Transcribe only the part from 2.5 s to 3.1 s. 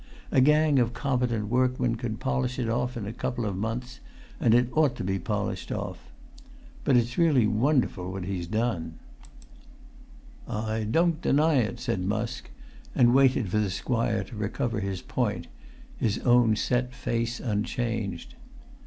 it off in